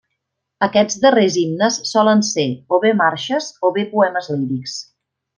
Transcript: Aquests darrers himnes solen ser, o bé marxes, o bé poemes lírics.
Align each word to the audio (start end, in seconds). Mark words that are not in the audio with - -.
Aquests 0.67 0.95
darrers 1.03 1.35
himnes 1.41 1.77
solen 1.89 2.23
ser, 2.31 2.45
o 2.77 2.79
bé 2.87 2.93
marxes, 3.05 3.51
o 3.69 3.75
bé 3.79 3.85
poemes 3.95 4.31
lírics. 4.37 4.79